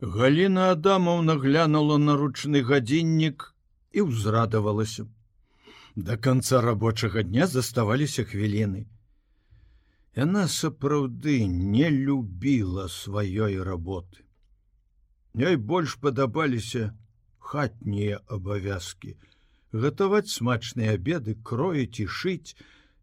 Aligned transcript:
Галіна 0.00 0.62
Адамаўна 0.72 1.34
глянула 1.36 1.96
на 2.00 2.12
ручны 2.16 2.60
гадзіннік 2.64 3.42
і 3.92 4.04
ўзрадавалася. 4.08 5.04
Да 5.94 6.16
канца 6.16 6.60
рабочага 6.64 7.20
дня 7.22 7.44
заставаліся 7.46 8.24
хвіліны. 8.24 8.86
Яна 10.16 10.46
сапраўды 10.48 11.44
не 11.44 11.90
любіла 11.92 12.88
сваёй 12.88 13.60
работы. 13.60 14.24
Ёй 15.36 15.60
больш 15.60 15.98
падабаліся 16.00 16.96
хатнія 17.36 18.24
абавязкі, 18.24 19.14
гатаваць 19.72 20.32
смачныя 20.32 20.96
абеды, 20.96 21.36
кроіць 21.44 22.00
і 22.00 22.08
шыць. 22.08 22.56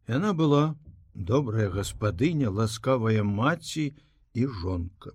Яна 0.10 0.34
была 0.34 0.74
добрая 1.14 1.70
гаспадыня, 1.70 2.50
ласкавая 2.50 3.22
маці 3.22 3.94
і 4.34 4.50
жонка 4.50 5.14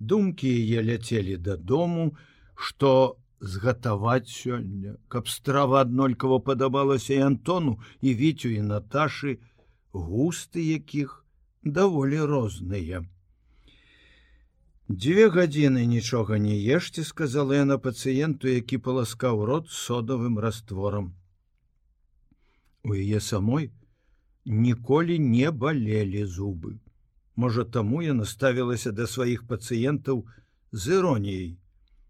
думкі 0.00 0.48
яе 0.48 0.82
ляцелі 0.82 1.36
дадому 1.36 2.16
что 2.54 3.18
згатаваць 3.40 4.28
сёння. 4.28 4.96
Каб 5.08 5.28
страва 5.28 5.80
аднолькава 5.80 6.38
падабалася 6.40 7.14
і 7.14 7.20
антону 7.26 7.78
і 8.00 8.14
віцю 8.14 8.50
і 8.50 8.62
наташы 8.62 9.38
густы 9.92 10.64
якіх 10.64 11.24
даволі 11.62 12.20
розныя. 12.32 13.04
Дзве 14.88 15.28
гадзіны 15.28 15.84
нічога 15.86 16.38
не 16.42 16.56
ешце 16.56 17.04
сказала 17.04 17.54
яна 17.60 17.78
пацыенту 17.78 18.48
які 18.48 18.78
паласкаў 18.78 19.44
рот 19.44 19.70
содавым 19.70 20.38
растворам. 20.38 21.14
У 22.82 22.94
яе 22.94 23.20
самой 23.20 23.70
ніколі 24.44 25.18
не 25.18 25.50
балелі 25.52 26.24
зубы 26.24 26.78
Можа, 27.38 27.64
таму 27.64 28.02
я 28.02 28.14
наставілася 28.18 28.90
да 28.90 29.06
сваіх 29.06 29.42
пацыентаў 29.50 30.24
з 30.72 30.98
іроніяй, 30.98 31.50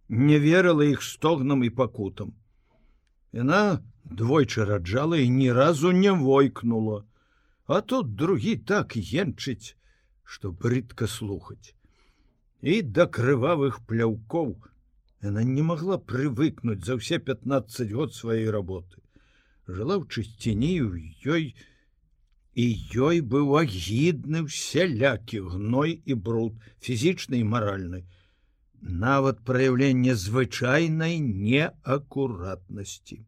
не 0.08 0.38
верыла 0.44 0.86
іх 0.88 1.02
стогнам 1.04 1.64
і 1.66 1.68
пакутам. 1.80 2.30
Яна 3.36 3.84
двойчы 4.20 4.64
раджала 4.70 5.20
і 5.20 5.28
ні 5.28 5.52
разу 5.52 5.92
не 5.92 6.14
войкнула, 6.22 7.04
а 7.66 7.80
тут 7.92 8.14
другі 8.16 8.56
так 8.72 8.96
енчыць, 8.96 9.76
што 10.24 10.52
брыдка 10.64 11.10
слухаць. 11.18 11.76
І 12.64 12.80
да 12.80 13.04
крывавых 13.04 13.84
пляўкоў 13.84 14.56
яна 15.28 15.44
не 15.44 15.62
магла 15.62 16.00
прывыкнуць 16.12 16.84
за 16.88 16.96
ўсе 17.02 17.20
15 17.20 17.92
год 17.92 18.16
сваёй 18.16 18.48
работы. 18.48 19.04
Жыла 19.68 20.00
ў 20.00 20.08
чысціні 20.08 20.72
ў 20.88 21.36
ёй, 21.36 21.52
і 22.58 22.66
ёй 23.08 23.20
быў 23.32 23.54
агідны 23.60 24.40
всялякі 24.50 25.40
гной 25.50 25.92
і 26.10 26.14
бруд 26.28 26.54
фізічны 26.82 27.38
і 27.38 27.46
маральны. 27.54 28.00
Нават 28.82 29.42
праяўленне 29.50 30.14
звычайнай 30.18 31.20
неакуратнасці. 31.22 33.18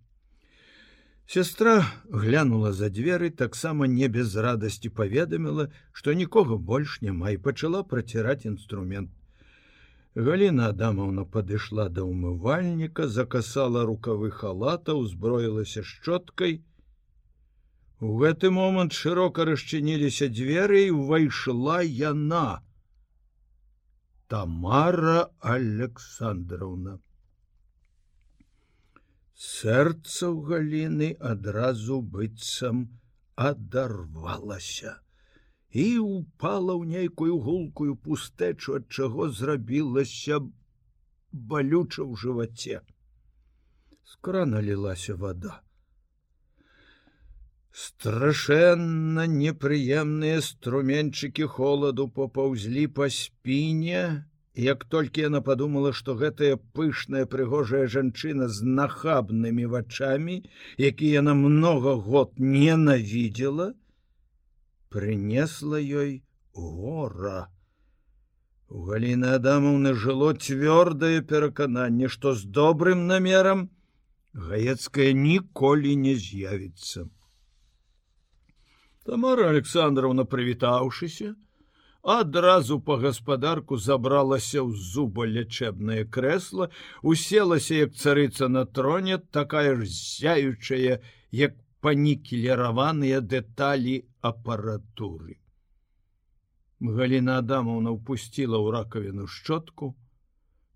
Сестра 1.30 1.74
глянула 2.10 2.72
за 2.72 2.88
дзверы 2.90 3.30
таксама 3.42 3.86
не 3.86 4.08
без 4.16 4.34
радасці 4.34 4.90
паведаміла 5.00 5.68
што 5.92 6.14
нікога 6.22 6.58
больш 6.72 6.98
няма 7.06 7.30
і 7.30 7.38
пачала 7.44 7.82
праціраць 7.92 8.50
інструмент. 8.50 9.14
Галіна 10.28 10.72
адамаўна 10.74 11.22
падышла 11.36 11.86
да 11.86 12.02
ўмывальніка 12.02 13.06
закасала 13.06 13.86
рукавы 13.86 14.32
халата 14.40 14.98
узброілася 15.04 15.86
шчоткай 15.86 16.58
У 18.00 18.10
гэты 18.20 18.48
момант 18.48 18.96
шырока 18.96 19.44
расчыніліся 19.44 20.30
дзверы 20.32 20.78
і 20.86 20.92
ўвайшла 20.96 21.82
яна. 21.84 22.64
Тамара 24.32 25.28
Александровна. 25.54 26.96
Сэрца 29.36 30.32
ў 30.32 30.38
галіны 30.48 31.12
адразу 31.34 32.00
быццам 32.16 32.82
адарвалася 33.36 34.96
і 35.68 35.86
упала 36.00 36.72
ў 36.80 36.88
нейкую 36.96 37.36
гулкую 37.36 38.00
пустэчу, 38.00 38.80
ад 38.80 38.88
чаго 38.88 39.28
зрабілася 39.28 40.40
балюча 41.32 42.00
ў 42.08 42.16
жываце. 42.16 42.80
Скра 44.08 44.48
налілася 44.48 45.20
вода 45.20 45.60
страшэнна 47.72 49.26
непрыемныя 49.30 50.40
струменчыкі 50.42 51.46
холаду 51.56 52.08
попаўзлі 52.08 52.86
па 52.96 53.06
спіне 53.16 54.02
як 54.60 54.84
толькі 54.84 55.26
яна 55.26 55.40
подумала 55.40 55.92
что 55.92 56.16
гэтая 56.22 56.56
пышная 56.78 57.26
прыгожая 57.34 57.86
жанчына 57.86 58.48
з 58.48 58.66
нахабнымі 58.80 59.66
вачами 59.66 60.42
які 60.78 61.10
яна 61.10 61.34
много 61.34 61.94
год 62.08 62.34
ненавідела 62.38 63.72
принесла 64.88 65.78
ёй 65.78 66.22
гора. 66.52 67.46
У 68.68 68.82
галіны 68.86 69.30
адамаўны 69.38 69.94
жыло 69.94 70.32
цвёрдае 70.34 71.22
перакананне 71.22 72.08
что 72.08 72.34
з 72.34 72.50
добрым 72.58 73.06
намерам 73.06 73.70
гаецкая 74.34 75.12
ніколі 75.22 75.94
не 76.02 76.18
з'явіцца 76.26 77.06
Тамара 79.10 79.48
Александровна 79.50 80.22
прывітаўшыся, 80.22 81.32
адразу 82.16 82.76
па 82.88 82.96
гаспадарку 83.04 83.78
забралася 83.86 84.60
ў 84.62 84.70
зуба 84.90 85.24
лячэбнае 85.26 86.04
крэсла, 86.16 86.68
уселася 87.02 87.74
як 87.74 87.96
царыца 87.98 88.46
на 88.46 88.62
троне, 88.78 89.18
такая 89.18 89.72
ж 89.80 89.88
зяючая, 89.90 91.00
як 91.34 91.58
панікелераваныя 91.82 93.18
дэталі 93.32 93.96
апаратуры. 94.30 95.42
Галіна 96.78 97.40
Адамаўна 97.42 97.96
упусціла 97.98 98.62
ў 98.62 98.76
ракавіну 98.78 99.26
шчотку, 99.26 99.90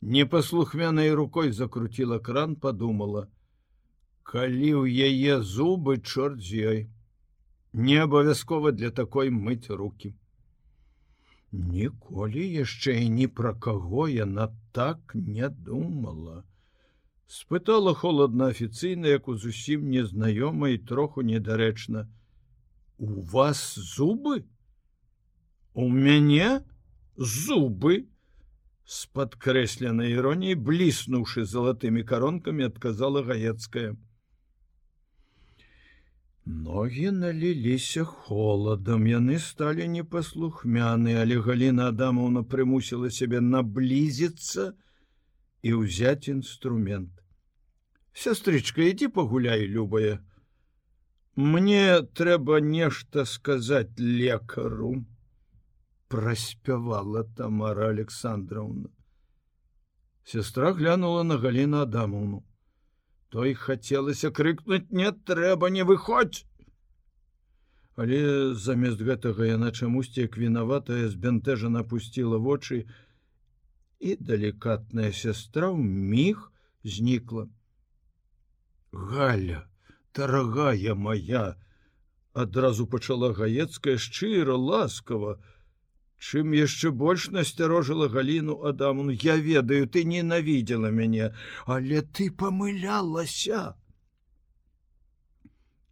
непаслухмянай 0.02 1.14
рукой 1.14 1.54
закруціла 1.54 2.18
кран, 2.18 2.58
подумала: 2.58 3.30
«Калі 4.34 4.74
ў 4.82 4.90
яе 4.90 5.38
зубы 5.54 6.02
чорт 6.02 6.42
з 6.42 6.66
ёй, 6.74 6.84
не 7.74 7.96
абавязкова 7.98 8.72
для 8.72 8.90
такой 8.90 9.30
мыць 9.30 9.68
руки. 9.68 10.14
Ніколі 11.52 12.42
яшчэ 12.54 12.94
і 13.02 13.08
ні 13.10 13.26
пра 13.26 13.54
каго 13.54 14.06
яна 14.08 14.48
так 14.72 15.14
не 15.14 15.48
думала. 15.48 16.44
Спытала 17.26 17.94
холодна 17.94 18.50
афіцыйна 18.54 19.10
як 19.10 19.28
у 19.28 19.36
зусім 19.36 19.90
незнаёма 19.90 20.70
і 20.70 20.78
троху 20.78 21.22
недарэчна. 21.22 22.06
У 22.98 23.22
вас 23.22 23.74
зубы? 23.74 24.44
У 25.74 25.88
мяне 25.88 26.62
зубы! 27.16 28.06
С 28.86 29.06
падкрэсленай 29.06 30.14
іроніяй 30.14 30.54
бліснуўшы 30.54 31.42
залатымі 31.42 32.04
коронкамі 32.06 32.70
адказала 32.70 33.22
гаецкая 33.24 33.96
Ногі 36.46 37.10
наліліся 37.10 38.04
холадам, 38.04 39.06
яны 39.08 39.38
сталі 39.40 39.86
непаслухмяны, 39.88 41.16
але 41.16 41.40
Гліна 41.40 41.88
Адамаўна 41.88 42.42
прымусіла 42.44 43.08
сябе 43.08 43.40
наблізіцца 43.40 44.76
і 45.64 45.72
ўзяць 45.80 46.28
інструмент. 46.28 47.24
Сястрычка, 48.12 48.84
ідзі 48.84 49.08
пагуляй, 49.08 49.64
любая. 49.64 50.20
Мне 51.34 52.04
трэба 52.12 52.60
нешта 52.60 53.24
сказаць 53.24 53.96
лекару, 53.96 55.00
праспявала 56.08 57.24
Тамара 57.24 57.88
Александровна. 57.88 58.92
Сестра 60.24 60.76
глянула 60.76 61.24
на 61.24 61.40
Галіну 61.40 61.80
Адамаўну 61.88 62.44
той 63.34 63.54
хацелася 63.58 64.30
крыкнуць 64.40 64.86
не 65.02 65.10
трэба 65.30 65.70
не 65.76 65.86
выходзь 65.92 66.44
але 67.96 68.18
замест 68.66 69.02
гэтага 69.06 69.46
яна 69.48 69.70
чамусьці 69.70 70.26
як 70.26 70.38
вінаватая 70.38 71.06
збянтэжа 71.10 71.70
напусціла 71.70 72.38
вочы 72.46 72.84
і 74.00 74.16
далікатная 74.30 75.12
сестра 75.14 75.70
ў 75.70 75.78
міг 76.14 76.50
знікла. 76.84 77.46
Галя 78.92 79.64
дарагая 80.14 80.94
моя 80.94 81.56
адразу 82.34 82.86
пачала 82.86 83.32
гаецкая 83.32 83.96
шчыра 83.96 84.58
ласкава 84.58 85.38
чым 86.24 86.52
яшчэ 86.58 86.92
больш 87.04 87.28
насцярожыла 87.36 88.08
галіну 88.16 88.58
адамну 88.72 89.16
я 89.24 89.36
ведаю 89.48 89.88
ты 89.96 90.04
ненавідзела 90.12 90.92
мяне 91.00 91.32
але 91.78 92.02
ты 92.18 92.30
памылялася 92.44 93.64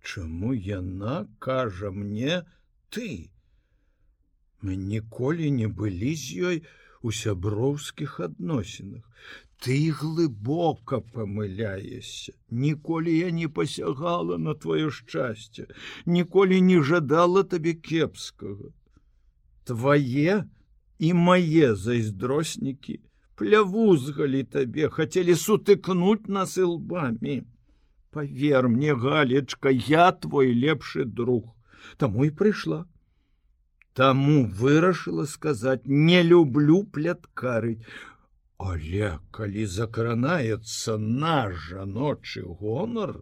Чаму 0.02 0.52
яна 0.52 1.18
кажа 1.38 1.92
мне 1.98 2.42
ты 2.90 3.10
мы 4.62 4.76
ніколі 4.76 5.50
не 5.50 5.66
былі 5.66 6.14
з 6.14 6.46
ёй 6.50 6.58
у 7.02 7.12
сяброўскіх 7.12 8.20
адносінах. 8.20 9.02
Ты 9.62 9.90
глыбока 9.90 11.00
памыляешся. 11.00 12.32
Ніколі 12.50 13.16
я 13.16 13.30
не 13.30 13.48
пасягала 13.48 14.38
на 14.38 14.54
твоё 14.54 14.90
шчасце, 14.90 15.66
ніколі 16.06 16.60
не 16.60 16.82
жадала 16.82 17.42
табе 17.42 17.74
кепскага. 17.74 18.70
Твае 19.64 20.44
і 20.98 21.12
мае 21.14 21.74
зайздроснікі 21.84 23.00
плявузгалі 23.42 24.42
табе, 24.54 24.88
хацелі 24.88 25.34
сутыкнуць 25.38 26.28
нас 26.28 26.56
лбамі. 26.58 27.42
Павер 28.12 28.68
мне, 28.68 28.94
галечка, 28.94 29.70
я 29.70 30.12
твой 30.12 30.52
лепшы 30.52 31.04
друг, 31.04 31.50
Таму 31.96 32.24
і 32.24 32.30
прыйшла. 32.30 32.84
Таму 33.94 34.44
вырашыла 34.46 35.24
сказаць: 35.26 35.82
не 35.86 36.22
люблю 36.22 36.84
пляткарыць. 36.84 37.82
Але 38.58 39.18
калі 39.34 39.66
закранаецца 39.66 40.96
наш 40.98 41.56
жаночы 41.72 42.42
гонар, 42.46 43.16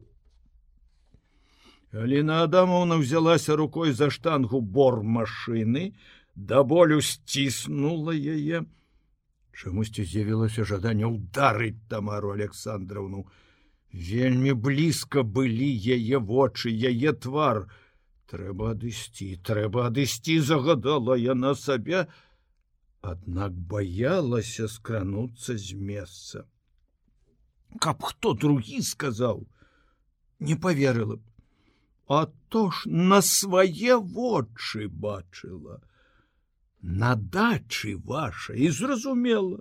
Аліна 1.92 2.42
Адамовна 2.44 2.96
взялася 3.00 3.56
рукой 3.56 3.90
за 3.92 4.10
штангу 4.10 4.60
бор 4.60 5.02
машыны, 5.02 5.96
да 6.40 6.62
болю 6.64 7.02
сціснула 7.02 8.14
яе. 8.14 8.64
Чамусьці 9.52 10.04
з'явілася 10.08 10.64
жаданне 10.64 11.04
ударыць 11.04 11.76
Тамару 11.88 12.32
Александровну. 12.32 13.26
Вельмі 13.92 14.54
блізка 14.54 15.22
былі 15.22 15.68
яе 15.96 16.18
вочы, 16.18 16.72
яе 16.72 17.12
твар. 17.12 17.66
Трэба 18.30 18.72
адысці, 18.72 19.28
трэба 19.44 19.90
адысці, 19.90 20.38
загадала 20.40 21.18
яна 21.18 21.52
сабе, 21.58 22.06
аднак 23.02 23.52
баялася 23.52 24.68
скрануцца 24.70 25.58
з 25.58 25.74
месца. 25.74 26.46
Каб 27.82 28.02
хто 28.02 28.32
другі 28.32 28.80
сказаў, 28.86 29.44
не 30.38 30.54
поверыла 30.56 31.16
б, 31.18 31.22
А 32.10 32.26
то 32.48 32.70
ж 32.70 32.88
на 32.90 33.20
свае 33.22 33.96
вочы 33.96 34.88
бачыла. 34.88 35.78
На 36.82 37.14
дачы 37.14 37.96
ваша 37.96 38.54
і 38.54 38.70
зразумела. 38.70 39.60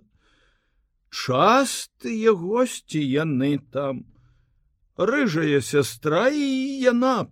Частыя 1.10 2.34
госці 2.34 3.02
яны 3.02 3.60
там. 3.72 4.06
Рыжая 4.96 5.62
сястра 5.62 6.30
і 6.30 6.48
яна 6.84 7.28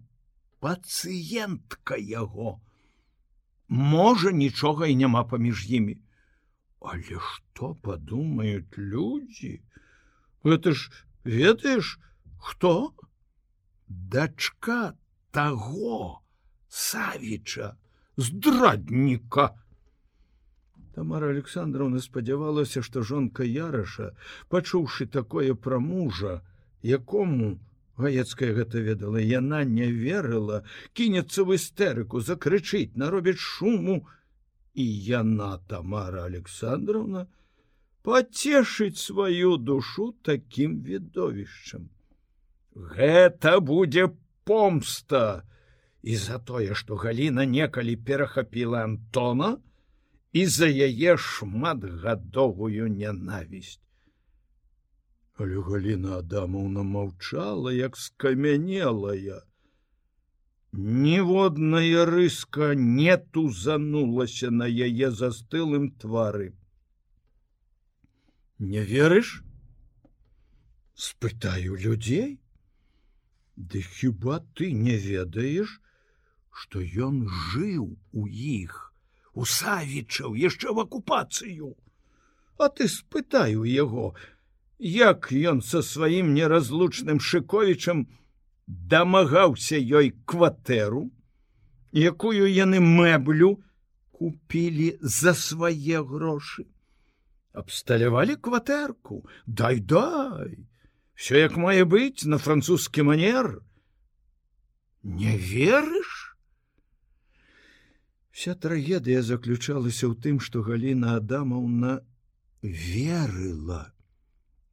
пацыентка 0.59 1.95
яго. 1.95 2.59
Можа 3.67 4.31
нічога 4.31 4.87
і 4.87 4.95
няма 4.95 5.23
паміж 5.23 5.65
імі. 5.71 5.97
Але 6.79 7.19
что 7.19 7.75
падумаюць 7.75 8.77
людзі? 8.77 9.61
Это 10.43 10.71
ж 10.71 10.91
ведаеш 11.23 11.99
хто? 12.39 12.93
Дачка 13.87 14.93
таго 15.31 16.21
савіча 16.67 17.75
здрадніка 18.17 19.55
Тамара 20.97 21.29
александровна 21.29 21.99
спадзявалася 22.01 22.81
што 22.81 23.05
жонка 23.05 23.45
яраша 23.45 24.11
пачуўшы 24.49 25.05
такое 25.05 25.53
пра 25.53 25.77
мужа 25.77 26.41
якому 26.81 27.57
Гаецкая 27.97 28.53
гэта 28.53 28.81
ведала, 28.85 29.17
яна 29.17 29.63
не 29.65 29.89
верыла, 29.89 30.61
кінецца 30.93 31.45
в 31.49 31.55
істэрыку, 31.57 32.21
закрычыць, 32.21 32.93
наробіць 32.93 33.41
шуму, 33.41 34.05
і 34.77 34.85
яна 35.09 35.57
Тамара 35.69 36.25
Александровна 36.29 37.25
пацешыць 38.05 39.01
сваю 39.01 39.57
душу 39.57 40.13
такім 40.21 40.81
відовішчам. 40.85 41.89
Гэта 42.73 43.57
будзе 43.59 44.09
помста 44.45 45.41
і 46.01 46.15
за 46.15 46.37
тое, 46.37 46.77
што 46.77 47.01
Гліна 47.01 47.45
некалі 47.45 47.97
перахапіла 47.97 48.85
Антона 48.85 49.57
і 50.33 50.45
за 50.45 50.67
яе 50.67 51.17
шматгадовую 51.17 52.87
нянавісць. 52.87 53.81
Але 55.37 55.61
Галіна 55.61 56.17
Адамаўна 56.17 56.83
маўчала, 56.83 57.73
як 57.73 57.97
скамянелая. 57.97 59.41
Ніводная 60.73 62.05
рыска 62.05 62.73
не 62.75 63.17
тузанулася 63.17 64.49
на 64.51 64.65
яе 64.67 65.11
застылым 65.11 65.91
твары. 65.91 66.53
Не 68.59 68.83
верыш? 68.83 69.43
спытаю 70.97 71.77
людзей. 71.77 72.39
Ды 73.55 73.81
хіба 73.81 74.41
ты 74.57 74.71
не 74.73 74.97
ведаеш, 74.97 75.81
што 76.49 76.81
ён 76.81 77.25
жыў 77.29 77.97
у 78.13 78.27
іх, 78.27 78.86
у 79.37 79.45
савічаў 79.45 80.33
яшчэ 80.41 80.73
в 80.73 80.81
акупацыю. 80.83 81.75
А 82.57 82.69
ты 82.73 82.87
спытаю 82.89 83.69
яго, 83.69 84.15
як 84.79 85.29
ён 85.53 85.61
со 85.61 85.81
сваім 85.85 86.33
неразлучным 86.37 87.21
шыковічам 87.21 88.07
дамагаўся 88.93 89.77
ёй 89.77 90.09
кватэру, 90.25 91.03
якую 91.93 92.49
яны 92.49 92.81
мэблю 92.81 93.51
купілі 94.17 94.89
за 95.01 95.37
свае 95.37 96.01
грошы. 96.01 96.65
Абсталявалі 97.53 98.41
кватэрку, 98.41 99.21
дай 99.45 99.79
дай, 99.79 100.57
все 101.13 101.45
як 101.45 101.61
мае 101.61 101.85
быць 101.85 102.25
на 102.25 102.41
французскі 102.41 103.05
манер. 103.11 103.61
Не 105.21 105.37
верыш? 105.37 106.16
Вся 108.37 108.53
трагедыя 108.53 109.23
заключалася 109.25 110.05
ў 110.05 110.15
тым, 110.23 110.35
што 110.45 110.61
Гліна 110.61 111.13
Адамаўна 111.17 111.93
верыла. 112.61 113.79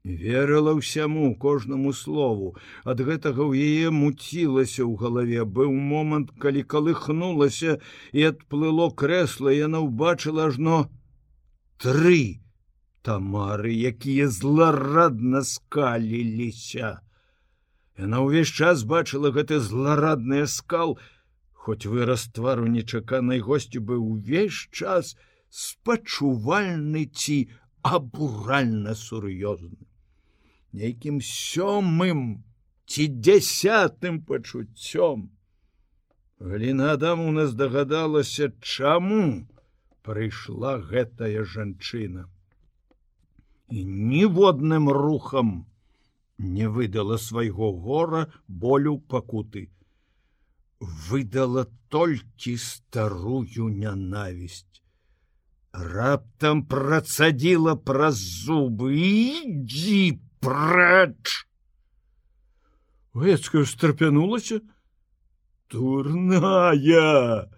Верыла 0.04 0.74
ўсяму 0.76 1.30
кожнаму 1.40 1.94
слову. 1.96 2.50
Ад 2.84 3.00
гэтага 3.00 3.40
ў 3.40 3.56
яе 3.56 3.88
муцілася 3.88 4.84
ў 4.84 4.92
галаве. 5.00 5.48
Быў 5.48 5.72
момант 5.72 6.34
калі 6.44 6.60
калыхнулася 6.74 7.78
і 8.12 8.28
адплыло 8.28 8.90
крэсла. 8.92 9.56
Яна 9.56 9.80
ўбачыла 9.80 10.52
ажно 10.52 10.84
тры 11.80 12.44
тамары 13.00 13.72
якія 13.72 14.28
зларадна 14.28 15.40
скаліліся. 15.40 17.00
Яна 17.96 18.20
ўвесь 18.28 18.52
час 18.52 18.84
бачыла 18.84 19.32
гэты 19.32 19.56
зларадны 19.56 20.44
скал 20.52 20.98
хоць 21.64 21.88
выраз 21.94 22.28
твару 22.36 22.68
нечаканай 22.76 23.40
госцю 23.48 23.80
быў 23.90 24.04
увесь 24.16 24.60
час 24.82 25.16
спачувальны 25.64 27.08
ці 27.24 27.38
абуральна 27.96 28.94
сур'ёзны 29.06 29.84
нейкім 30.74 31.20
сёмым 31.22 32.20
ці 32.86 33.06
дзясятым 33.08 34.20
пачуццём. 34.28 35.30
Гліна 36.38 36.92
Адам 36.92 37.20
у 37.20 37.32
нас 37.32 37.54
дагадалася, 37.54 38.50
чаму 38.60 39.46
прыйшла 40.02 40.76
гэтая 40.82 41.44
жанчына. 41.44 42.26
І 43.70 43.84
ніводным 43.84 44.90
рухам 44.90 45.66
не 46.38 46.68
выдала 46.68 47.16
свайго 47.16 47.72
гора 47.72 48.26
болю 48.48 48.98
пакуты. 48.98 49.70
Выдала 50.80 51.66
толькі 51.88 52.56
старую 52.58 53.68
нянавісць. 53.70 54.82
Раптам 55.74 56.62
працадзіла 56.70 57.74
праз 57.74 58.18
зубы 58.18 58.94
і 58.94 59.64
дзіп 59.66 60.20
прэч 60.44 61.44
Вецкая 63.14 63.64
страпянулася 63.64 64.60
турная 65.70 67.50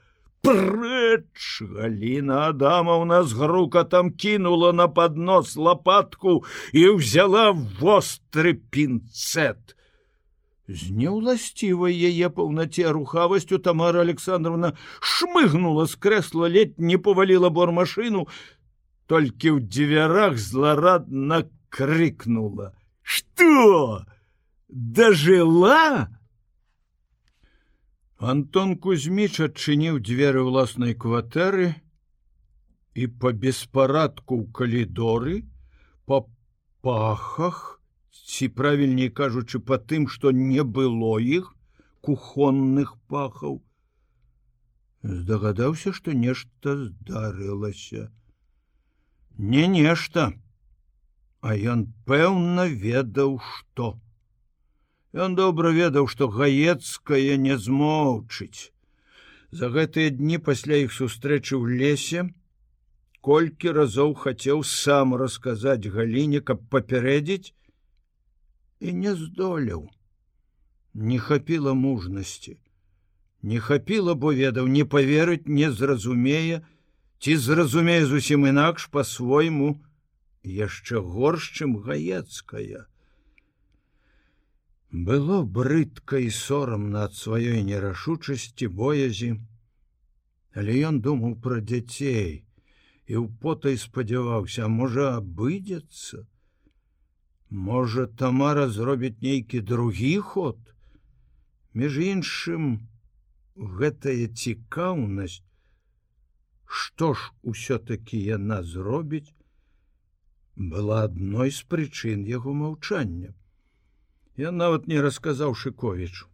прэч 0.46 1.61
Гліна 1.61 2.40
Адамаўна 2.49 3.23
з 3.25 3.32
грука 3.32 3.85
там 3.85 4.12
кінула 4.12 4.73
на 4.73 4.88
поднос 4.88 5.56
лопатку 5.56 6.44
і 6.73 6.88
взяла 6.96 7.50
востры 7.52 8.54
пінцет. 8.54 9.75
З 10.66 10.90
неўласцівай 10.90 11.94
яе 11.94 12.28
паўнаце 12.35 12.90
рухавасцю 12.90 13.58
Тамара 13.62 14.02
Александровна 14.02 14.73
шмыгнула 14.99 15.87
з 15.87 15.94
крэсла 15.94 16.50
ледь 16.50 16.75
не 16.82 16.99
паваліла 16.99 17.50
бормашыну, 17.54 18.26
толькі 19.06 19.54
ў 19.54 19.62
дзвярах 19.62 20.35
зларадна 20.42 21.46
крыкнула: 21.70 22.75
Что? 23.02 24.02
Дажила? 24.68 26.11
Антон 28.18 28.75
Кузьміч 28.75 29.38
адчыніў 29.46 30.02
дзверы 30.02 30.42
ўласнай 30.42 30.99
кватэры 30.99 31.78
і 32.96 33.06
па 33.23 33.30
беспарадку 33.30 34.42
ў 34.42 34.44
калідоры 34.50 35.37
па 36.11 36.25
пахах 36.82 37.75
ці 38.25 38.49
правільней 38.49 39.11
кажучы 39.11 39.61
па 39.61 39.78
тым, 39.78 40.08
што 40.08 40.32
не 40.32 40.64
было 40.64 41.18
іх 41.20 41.52
кухонных 42.06 42.96
пахаў, 43.12 43.61
здагадаўся, 45.02 45.92
што 45.92 46.12
нешта 46.12 46.76
здарылася. 46.87 48.11
Не 49.38 49.66
нешта, 49.68 50.32
а 51.40 51.54
ён 51.54 51.87
пэўна 52.06 52.66
ведаў, 52.66 53.38
што. 53.49 54.00
Ён 55.12 55.35
добра 55.35 55.70
ведаў, 55.70 56.08
што 56.08 56.28
гаецкая 56.28 57.37
не 57.37 57.58
змоўчыць. 57.58 58.73
За 59.50 59.68
гэтыя 59.75 60.11
дні 60.11 60.38
пасля 60.38 60.80
іх 60.85 60.92
сустрэчы 60.92 61.54
ў 61.56 61.78
лесе, 61.80 62.26
колькі 63.20 63.75
разоў 63.76 64.14
хацеў 64.23 64.64
сам 64.70 65.14
расказаць 65.14 65.87
галіне, 65.87 66.40
каб 66.40 66.66
папярэдзіць 66.75 67.54
і 68.80 68.92
не 68.92 69.14
здолеў. 69.14 69.88
Не 70.95 71.18
хапіла 71.18 71.75
мужнасці. 71.75 72.56
Не 73.42 73.61
хапіла, 73.61 74.14
бо 74.14 74.33
ведаў, 74.35 74.66
не 74.66 74.85
паверыць, 74.85 75.47
не 75.47 75.71
зразумее, 75.71 76.62
ці 77.18 77.37
зразумее 77.37 78.06
зусім 78.06 78.47
інакш 78.47 78.88
па-свойму 78.92 79.76
яшчэ 80.47 81.00
горш, 81.00 81.50
чым 81.59 81.76
гаецкая. 81.83 82.87
Было 84.90 85.42
брыдка 85.42 86.18
і 86.23 86.30
сорамна 86.30 87.04
ад 87.11 87.14
сваёй 87.18 87.62
нерашучасці 87.66 88.68
боязі, 88.71 89.30
але 90.54 90.78
ён 90.88 91.00
думаў 91.02 91.37
пра 91.42 91.61
дзяцей, 91.61 92.47
і 93.11 93.14
ў 93.21 93.26
потай 93.42 93.76
спадзяваўся, 93.76 94.71
можа 94.71 95.18
абыдзецца. 95.18 96.25
Можа, 97.50 98.07
Тамара 98.07 98.69
зробіць 98.69 99.23
нейкі 99.23 99.61
другі 99.61 100.19
ход. 100.19 100.59
Між 101.75 101.99
іншым, 101.99 102.88
гэтая 103.57 104.26
цікаўнасць, 104.26 105.43
што 106.67 107.15
ж 107.15 107.31
усё-такі 107.43 108.19
яна 108.19 108.62
зробіць, 108.62 109.35
была 110.57 111.05
адной 111.05 111.50
з 111.50 111.62
прычын 111.62 112.26
яго 112.26 112.55
маўчання. 112.55 113.35
Я 114.37 114.50
нават 114.50 114.88
не 114.88 115.00
расказаў 115.00 115.55
Шковічу. 115.55 116.26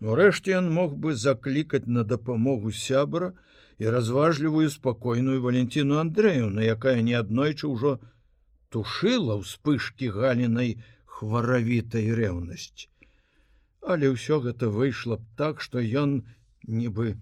Урэшце 0.00 0.58
ён 0.58 0.72
мог 0.72 0.98
бы 0.98 1.14
заклікаць 1.14 1.86
на 1.86 2.02
дапамогу 2.02 2.72
сябра, 2.72 3.32
і 3.78 3.90
разважлівую 3.90 4.70
спакойную 4.70 5.42
валентину 5.42 5.98
Андреевну, 5.98 6.60
якая 6.62 7.02
неаднойчы 7.02 7.66
ўжо 7.66 7.98
тушыла 8.72 9.36
ўспышки 9.42 10.08
галінай 10.14 10.78
хваравітай 11.04 12.08
рэўнасці. 12.18 12.88
Але 13.82 14.12
ўсё 14.14 14.40
гэта 14.46 14.70
выйшло 14.72 15.18
б 15.20 15.24
так, 15.36 15.60
што 15.60 15.82
ён 15.82 16.22
нібы 16.66 17.18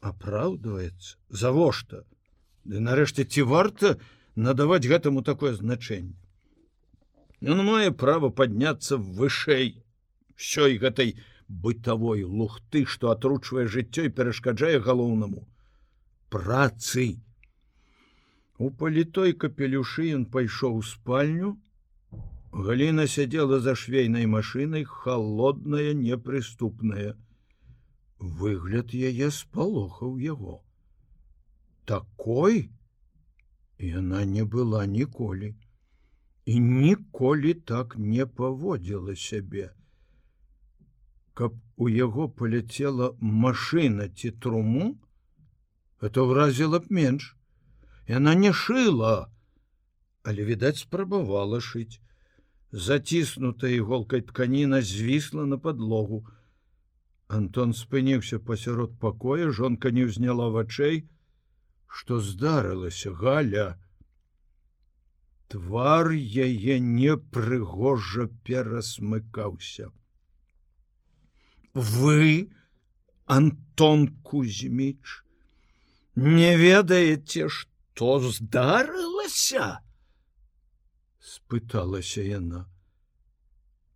апраўдваецца 0.00 1.18
завошта. 1.42 2.04
Ды 2.64 2.80
нарэшце 2.80 3.26
ці 3.26 3.42
варта 3.50 3.96
надаваць 4.34 4.86
гэтаму 4.86 5.22
такое 5.26 5.52
значэнне. 5.58 6.14
Ён 7.42 7.64
мае 7.66 7.90
право 7.92 8.30
падняцца 8.30 8.96
вышэй 8.96 9.82
ўсёй 10.36 10.78
гэтай 10.80 11.16
бытавой 11.48 12.24
лухты, 12.24 12.86
што 12.86 13.12
атручвае 13.12 13.66
жыццё 13.66 14.08
і 14.08 14.14
перашкаджае 14.16 14.80
галоўнаму 14.80 15.46
працы. 16.30 17.20
У 18.58 18.70
палітой 18.80 19.34
капелюшы 19.36 20.08
ён 20.16 20.24
пайшоў 20.32 20.78
у 20.80 20.82
спальню. 20.90 21.56
Галіна 22.66 23.04
сядзела 23.04 23.60
за 23.60 23.74
швейнай 23.76 24.24
машынай, 24.24 24.84
холодная, 24.84 25.92
непрыступная. 25.92 27.12
Выгляд 28.18 28.96
яе 28.96 29.28
спалохаў 29.30 30.16
яго. 30.16 30.62
Такой 31.84 32.72
яна 33.78 34.24
не 34.24 34.48
была 34.56 34.86
ніколі 34.86 35.52
і 36.46 36.58
ніколі 36.60 37.54
так 37.54 37.96
не 37.98 38.24
паводзіла 38.24 39.16
сябе. 39.16 39.68
Каб 41.34 41.52
у 41.76 41.92
яго 41.92 42.30
паляцела 42.32 43.12
машына 43.20 44.08
ці 44.08 44.30
труму, 44.30 44.96
это 46.00 46.24
ўразіла 46.24 46.80
б 46.80 46.88
менш 46.88 47.35
яна 48.08 48.34
не 48.34 48.52
шыла 48.52 49.16
але 50.26 50.44
відаць 50.44 50.82
спрабавала 50.82 51.60
шыць. 51.62 52.02
Заціснутая 52.86 53.70
іголкай 53.78 54.26
тканіна 54.26 54.82
звісла 54.82 55.46
на 55.46 55.58
подлогу 55.66 56.26
Антон 57.36 57.74
спыніўся 57.74 58.38
пасярод 58.48 58.98
пакоя 59.02 59.50
жонка 59.58 59.90
не 59.94 60.06
ўзняла 60.06 60.50
вачэй. 60.56 61.06
Что 61.86 62.18
здарылася 62.20 63.10
галя? 63.22 63.66
Твар 65.50 66.10
яе 66.14 66.78
непрыгожа 66.82 68.26
перасмыкаўся. 68.46 69.90
Вы 71.74 72.50
антон 73.26 74.08
кузьміч 74.22 75.22
не 76.16 76.52
ведаеце 76.62 77.48
что 77.96 78.20
здарылася 78.20 79.80
спыталася 81.18 82.20
яна. 82.20 82.66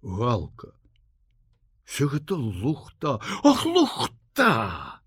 Галка. 0.01 0.73
Все 1.85 2.07
гэта 2.09 2.33
лухта? 2.41 3.21
Ох 3.45 3.67
лухта! 3.67 5.03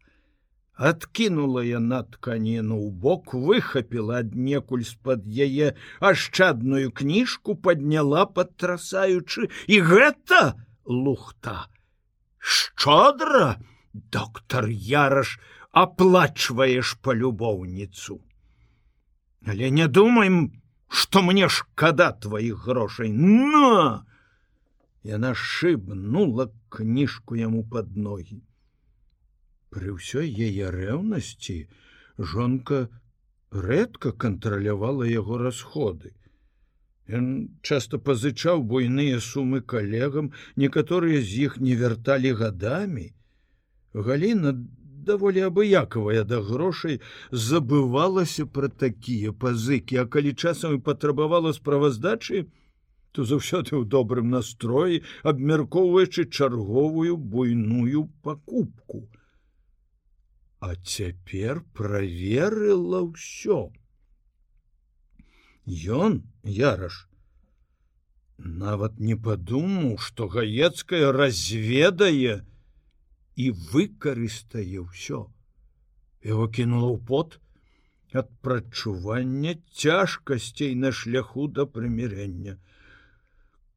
Откинула 0.78 1.64
яна 1.66 2.04
тканіну 2.06 2.78
ў 2.86 2.94
бок 3.06 3.34
выхапіла 3.34 4.20
аднекуль 4.22 4.84
з-пад 4.86 5.26
яе 5.26 5.74
ашчадную 5.98 6.92
кніжку 6.94 7.56
подняла 7.56 8.28
падтрасаючы 8.30 9.50
і 9.66 9.80
гэта 9.90 10.44
лухта. 10.86 11.66
Шчодра 12.38 13.58
доктор 13.94 14.70
яраш 14.70 15.40
оплачваеш 15.74 16.94
полюбоўніцу 17.02 18.22
але 19.46 19.70
не 19.70 19.88
думаем 19.88 20.62
что 20.88 21.22
мне 21.22 21.50
шкада 21.50 22.12
твоих 22.12 22.66
грошай 22.66 23.10
но! 23.12 24.06
Яна 25.04 25.34
шыбнула 25.36 26.52
кніжку 26.70 27.36
яму 27.36 27.64
под 27.64 27.98
ноги. 27.98 28.40
При 29.70 29.92
ўсёй 29.92 30.30
яе 30.32 30.70
рэўнасці 30.72 31.68
жонка 32.18 32.88
рэдка 33.52 34.14
кантралявала 34.14 35.04
яго 35.04 35.38
расходы. 35.42 36.14
Ён 37.10 37.58
часто 37.62 38.00
пазычаў 38.00 38.64
буйныя 38.64 39.20
сумы 39.20 39.60
калегам 39.60 40.32
некаторыя 40.56 41.20
з 41.20 41.50
іх 41.50 41.60
не 41.60 41.76
вярталі 41.76 42.32
гадамі 42.40 43.12
Галіна 43.94 44.56
даволі 45.06 45.46
абыякавая 45.50 46.24
да 46.24 46.40
грошай 46.42 47.00
забывалася 47.32 48.46
пра 48.46 48.70
такія 48.84 49.32
пазыкі, 49.32 50.02
а 50.04 50.06
калі 50.06 50.34
часам 50.34 50.78
і 50.78 50.84
патрабавала 50.88 51.54
справаздачы, 51.54 52.48
то 53.12 53.24
заўсёды 53.30 53.78
ў 53.78 53.86
добрым 53.86 54.34
настроі, 54.34 55.04
абмяркоўваючы 55.22 56.26
чарговую 56.26 57.18
буйную 57.18 58.10
пакупку. 58.26 59.06
А 60.60 60.76
цяпер 60.76 61.62
праверыла 61.78 63.04
ўсё. 63.06 63.70
Ён 65.66 66.24
яраш 66.44 67.08
нават 68.38 69.00
не 69.00 69.16
падумаў, 69.16 69.98
што 69.98 70.28
гаецкая 70.28 71.12
разведае, 71.12 72.42
і 73.36 73.52
выкарыстае 73.74 74.84
ўсё. 74.84 75.30
Яго 76.24 76.48
кінула 76.48 76.90
ў 76.94 77.00
пот 77.08 77.40
ад 78.14 78.30
прачування 78.46 79.56
цяжкасцей 79.74 80.76
на 80.76 80.92
шляху 80.92 81.48
да 81.48 81.66
прымірення. 81.66 82.60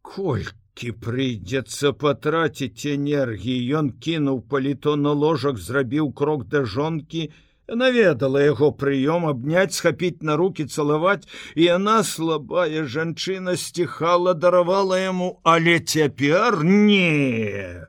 Колькі 0.04 0.92
прыйдзецца 1.06 1.92
патраціць 1.96 2.84
энергіі, 2.92 3.64
Ён 3.80 3.90
кінуў 3.96 4.44
паліто 4.52 4.96
на 4.96 5.12
ложак, 5.12 5.58
зрабіў 5.58 6.12
крок 6.12 6.44
да 6.52 6.64
жонкі, 6.64 7.32
наведала 7.74 8.42
яго 8.42 8.70
прыём 8.70 9.26
абняць 9.26 9.74
схапіць 9.74 10.22
на 10.22 10.36
руки 10.36 10.66
цалаваць 10.66 11.26
і 11.54 11.66
яна 11.66 12.02
слабая 12.04 12.84
жанчына 12.84 13.56
сціхала 13.56 14.34
даравала 14.34 15.00
яму 15.00 15.40
але 15.42 15.80
цяпер 15.80 16.62
не 16.62 17.82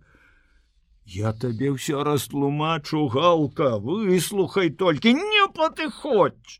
Я 1.07 1.31
табе 1.31 1.71
ўсё 1.71 2.03
растлумачу 2.03 3.07
галка 3.07 3.77
выслухай 3.79 4.69
толькі 4.69 5.13
не 5.15 5.43
патыходь 5.55 6.59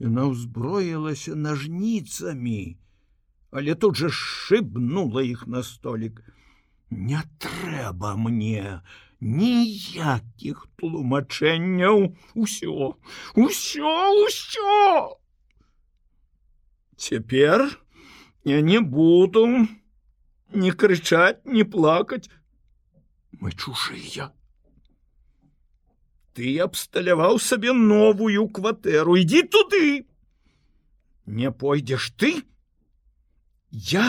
Яна 0.00 0.24
ўзброілася 0.28 1.36
нажніцамі, 1.36 2.76
але 3.52 3.76
тут 3.76 3.96
жа 4.00 4.08
шыбнула 4.12 5.24
іх 5.24 5.44
на 5.48 5.62
столік. 5.64 6.20
Не 6.88 7.20
трэба 7.40 8.16
мне 8.16 8.80
ніякіх 9.20 10.66
тлумачэнняў. 10.76 12.12
Усё 12.36 12.96
усё 13.36 13.92
ўсё 14.20 15.16
Цяпер 16.96 17.68
я 18.44 18.60
не 18.60 18.80
буду 18.80 19.44
не 20.52 20.72
крычаць 20.72 21.40
не 21.44 21.64
плакаць 21.64 22.28
мы 23.40 23.52
чужыя 23.52 24.32
ты 26.36 26.52
абсталяваў 26.60 27.40
сабе 27.40 27.72
новую 27.72 28.44
кватэру 28.58 29.16
ідзі 29.22 29.42
туды! 29.54 30.04
Не 31.26 31.50
пойдзеш 31.50 32.10
ты? 32.20 32.32
Я 33.70 34.04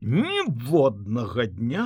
ніводнага 0.00 1.46
дня 1.46 1.84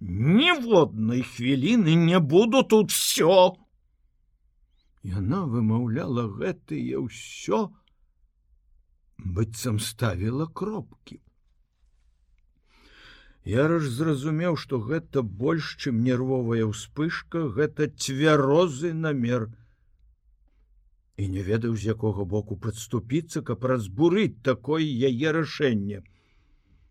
ніводнай 0.00 1.22
хвіліны 1.22 1.94
не 1.94 2.18
буду 2.18 2.62
тут 2.62 2.90
все 2.90 3.54
яна 5.02 5.40
вымаўляла 5.54 6.26
гэтые 6.38 7.02
ўсё 7.02 7.62
быццам 9.18 9.78
ставіла 9.82 10.46
кропкі 10.46 11.18
Яраш 13.44 13.86
зразумеў, 13.88 14.56
што 14.56 14.80
гэта 14.80 15.22
больш, 15.22 15.76
чым 15.78 16.02
нервовая 16.02 16.66
ўспышка, 16.66 17.48
гэта 17.48 17.88
цвярозы 17.88 18.92
намер. 18.92 19.48
І 21.16 21.28
не 21.28 21.42
ведаў, 21.42 21.74
з 21.76 21.94
якога 21.94 22.24
боку 22.24 22.56
падступіцца, 22.56 23.42
каб 23.42 23.64
разбурыць 23.64 24.42
такое 24.42 24.84
яе 24.84 25.32
рашэнне. 25.32 26.02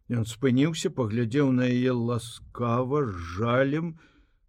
Ён 0.10 0.26
спыніўся, 0.26 0.90
паглядзеў 0.90 1.52
на 1.52 1.68
яе 1.68 1.92
ласкава 1.92 3.06
жалем, 3.36 4.00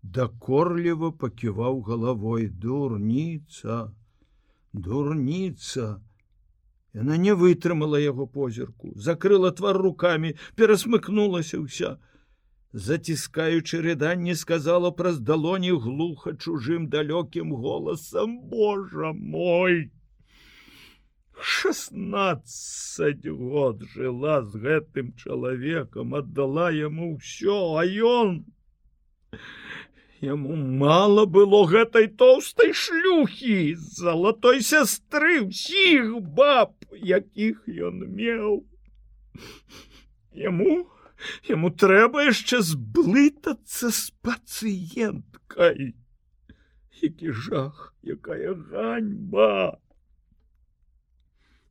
дакорліва 0.03 1.11
паківаў 1.13 1.81
галавой 1.83 2.49
дурніца, 2.49 3.93
дурніца. 4.73 5.99
Яна 6.97 7.17
не 7.21 7.35
вытрымала 7.37 7.99
яго 8.01 8.27
позірку, 8.27 8.93
закрыла 8.97 9.51
твар 9.53 9.77
руками, 9.77 10.37
перасмыкнулася 10.57 11.61
ўся. 11.61 11.99
Заціскаючы 12.73 13.81
рыданне 13.85 14.35
сказала 14.37 14.91
праз 14.91 15.21
далоні 15.21 15.73
глуха 15.77 16.33
чужым 16.37 16.89
далёкім 16.89 17.53
голасам 17.53 18.41
Божа 18.49 19.13
мой. 19.13 19.93
Шестнадцать 21.41 23.27
год 23.29 23.85
жыла 23.95 24.43
з 24.43 24.59
гэтым 24.59 25.13
чалавекам, 25.15 26.15
аддала 26.15 26.71
яму 26.73 27.15
ўсё, 27.17 27.79
а 27.79 27.85
ён 27.85 28.45
Яму 30.21 30.57
мало 30.57 31.27
было 31.31 31.63
гэтай 31.71 32.09
тоўстай 32.21 32.73
шлюхі 32.75 33.79
залатой 33.79 34.63
сястры 34.67 35.47
ўсіх 35.47 36.19
баб, 36.35 36.75
якіх 36.91 37.63
ён 37.71 38.03
меў. 38.19 38.67
Яму 40.35 40.89
яму 41.49 41.71
трэба 41.71 42.27
яшчэ 42.29 42.61
зблытацца 42.63 43.91
з 43.95 44.03
пацыенткай. 44.27 45.95
Які 47.03 47.31
жах, 47.31 47.95
якая 48.03 48.55
ганьба. 48.55 49.79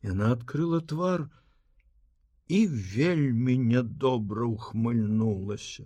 Яна 0.07 0.31
адкрыла 0.37 0.79
твар 0.79 1.27
і 2.47 2.63
вельмі 2.95 3.57
нядобра 3.59 4.47
ухмыльнулася. 4.47 5.83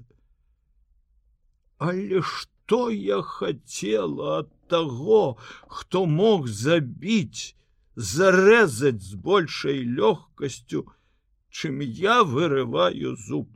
Але 1.82 2.22
што 2.22 2.51
что 2.72 2.90
я 2.90 3.22
хотела 3.22 4.40
от 4.40 4.68
того, 4.70 5.38
кто 5.68 6.06
мог 6.06 6.48
забить, 6.48 7.58
зарезать 7.96 9.04
с 9.04 9.14
большей 9.14 9.84
легкостью, 9.84 10.88
чем 11.50 11.82
я 11.82 12.24
вырываю 12.24 13.18
зуб. 13.18 13.50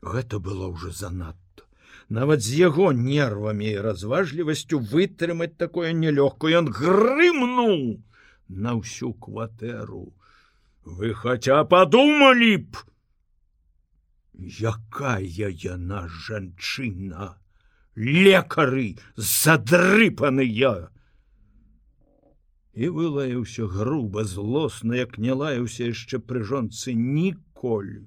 Гэта 0.00 0.38
было 0.38 0.68
уже 0.68 0.92
занадто. 0.92 1.64
Нават 2.08 2.40
з 2.40 2.54
яго 2.54 2.92
нервамі 2.92 3.66
і 3.66 3.82
разважлівасцю 3.82 4.78
вытрымаць 4.78 5.58
такое 5.58 5.90
нелёгкую 5.90 6.54
ён 6.54 6.70
грымнул 6.70 7.98
на 8.46 8.78
ўсю 8.78 9.10
кватэру. 9.12 10.14
Вы 10.86 11.14
хотя 11.14 11.64
подумалі 11.64 12.70
б, 12.70 12.78
Якая 14.38 15.48
яна 15.64 16.06
жанчына, 16.08 17.38
лекары 17.96 18.96
задрыпаныя. 19.16 20.90
І 22.74 22.88
вылаяўся 22.90 23.66
груба 23.70 24.24
злосна, 24.24 24.98
як 24.98 25.18
не 25.18 25.32
лаяўся 25.32 25.86
яшчэ 25.94 26.18
пры 26.18 26.42
жонцы 26.42 26.94
ніколі. 26.98 28.02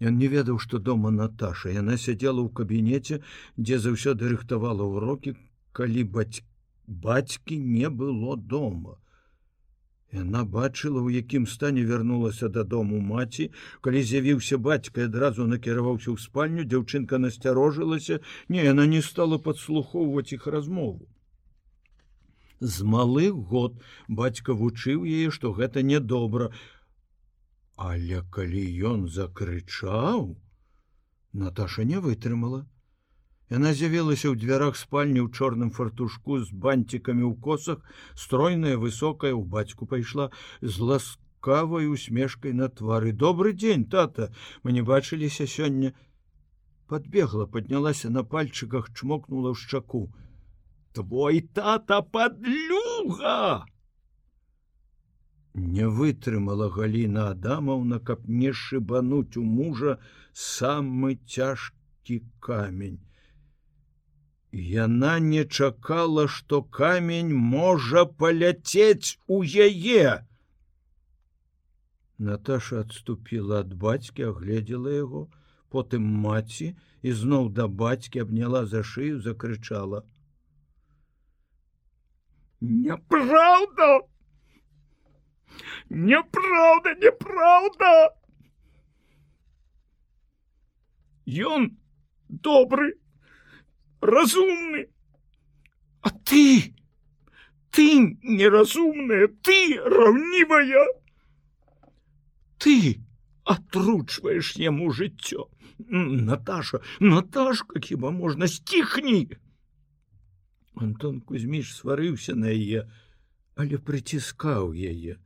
Ён 0.00 0.16
не 0.16 0.28
ведаў, 0.28 0.58
што 0.58 0.78
дома 0.78 1.10
Наташа, 1.10 1.68
яна 1.72 1.96
сядзела 2.00 2.40
ў 2.40 2.52
кабінеце, 2.52 3.20
дзе 3.56 3.76
заўсёды 3.80 4.32
рыхтавала 4.32 4.84
ўрокі, 4.84 5.36
калі 5.72 6.04
баць... 6.04 6.44
бацькі 6.86 7.56
не 7.60 7.88
было 7.90 8.36
дома. 8.36 8.96
Яна 10.12 10.44
бачыла, 10.44 11.00
у 11.02 11.10
якім 11.10 11.46
стане 11.46 11.82
вярнулася 11.84 12.48
дадому 12.48 13.00
маці, 13.00 13.50
калі 13.80 14.02
з'явіўся 14.02 14.58
бацька 14.58 15.04
адразу 15.10 15.46
накіраваўся 15.50 16.10
ў 16.14 16.18
спальню, 16.22 16.62
дзяўчынка 16.62 17.18
насцярожылася, 17.18 18.20
не 18.48 18.62
яна 18.62 18.86
не 18.86 19.02
стала 19.02 19.38
падслухоўваць 19.38 20.32
іх 20.38 20.46
размову. 20.46 21.08
З 22.60 22.86
малых 22.86 23.34
год 23.34 23.82
бацька 24.08 24.54
вучыў 24.54 25.04
яе, 25.04 25.30
што 25.30 25.52
гэта 25.52 25.82
нядобра. 25.82 26.52
Але 27.76 28.22
калі 28.30 28.64
ён 28.94 29.08
закрычаў, 29.10 30.36
Наташа 31.36 31.84
не 31.84 31.98
вытрымала. 32.00 32.64
Яна 33.50 33.70
з'явілася 33.78 34.26
ў 34.32 34.38
дзвярах 34.42 34.74
спальні 34.78 35.20
ў 35.22 35.30
чорным 35.30 35.70
фартушку 35.70 36.38
з 36.42 36.50
банцікамі 36.50 37.22
ў 37.30 37.34
косах, 37.38 37.78
стройная 38.18 38.74
высокая 38.74 39.30
ў 39.30 39.46
бацьку 39.46 39.86
пайшла 39.86 40.34
з 40.60 40.74
ласкавай 40.82 41.86
усмешкай 41.86 42.56
на 42.58 42.66
твары. 42.66 43.14
Добры 43.14 43.54
дзень, 43.54 43.86
тата, 43.86 44.34
мы 44.66 44.74
не 44.74 44.82
бачыліся 44.82 45.46
сёння. 45.46 45.94
Подбегла, 46.90 47.46
поднялася 47.46 48.10
на 48.10 48.26
пальчыках, 48.26 48.90
чмокнула 48.90 49.54
ў 49.54 49.56
шчаку. 49.62 50.10
Твой 50.92 51.40
тата 51.40 52.02
подлюга! 52.02 53.66
Не 55.54 55.86
вытрымала 55.88 56.66
Галіна 56.68 57.30
Адамаўна, 57.30 57.98
каб 58.00 58.26
не 58.28 58.50
шыбануть 58.52 59.36
у 59.36 59.42
мужа 59.46 59.98
самы 60.34 61.16
цяжкі 61.24 62.24
камень. 62.40 63.06
Яна 64.52 65.18
не 65.20 65.44
чакала, 65.44 66.28
што 66.28 66.62
камень 66.62 67.34
можа 67.34 68.04
паляцець 68.06 69.18
у 69.26 69.42
яе. 69.42 70.24
Наташа 72.18 72.80
отступила 72.80 73.60
ад 73.60 73.74
бацькі, 73.74 74.30
агледзела 74.32 74.88
яго, 74.88 75.28
потым 75.68 76.02
маці 76.02 76.74
і 77.02 77.12
зноў 77.12 77.50
да 77.52 77.66
бацькі 77.66 78.22
абняла 78.24 78.64
за 78.66 78.82
шыю, 78.82 79.20
закрычала: 79.20 80.04
Няправда! 82.60 84.00
Няправда, 85.90 86.94
неправда! 86.94 88.14
Ён 91.26 91.76
добрый, 92.28 92.94
разумны. 94.00 94.88
А 96.00 96.10
ты? 96.10 96.74
Ты 97.70 98.18
неразумная 98.22 99.28
ты 99.42 99.78
равнивая. 99.84 100.86
Ты 102.58 103.00
отручваешь 103.44 104.56
яму 104.56 104.90
жыццё 104.90 105.46
наташа 105.78 106.80
наташка 107.00 107.80
хіба 107.80 108.10
можна 108.10 108.48
сціхні 108.48 109.36
антон 110.86 111.20
кузьміш 111.20 111.74
сварыўся 111.76 112.34
на 112.34 112.50
яе 112.54 112.82
але 113.64 113.78
прыціскаў 113.90 114.74
яе 114.90 115.16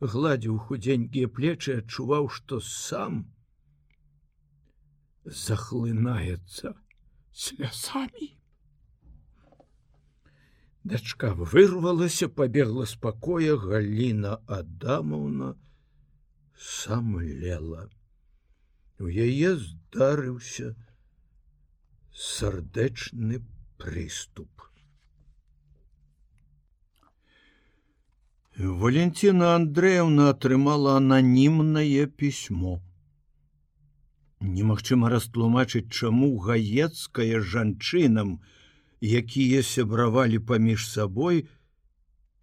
гладзіў 0.00 0.58
худзенькія 0.66 1.30
плечы 1.36 1.78
адчуваў 1.82 2.28
што 2.38 2.60
сам 2.68 3.22
захлынаецца 5.24 6.74
слязамі. 7.40 8.36
Дачка 10.84 11.32
вырвалася, 11.32 12.28
побегла 12.28 12.86
з 12.86 12.94
пакоя 12.96 13.56
Галіна 13.56 14.38
Адамаўна 14.46 15.54
самлела. 16.56 17.88
У 19.00 19.08
яе 19.08 19.56
здарыўся 19.56 20.74
сардэчны 22.12 23.40
прыступ. 23.80 24.50
Валентина 28.60 29.54
Андреевна 29.56 30.28
атрымала 30.36 30.96
ананімнае 31.00 32.06
пісьмо. 32.06 32.80
Немагчыма 34.60 35.08
растлумачыць, 35.08 35.88
чаму 35.88 36.26
гаецкая 36.44 37.40
жанчынам, 37.40 38.32
якія 39.00 39.62
сябравалі 39.64 40.40
паміж 40.50 40.84
сабой, 40.84 41.46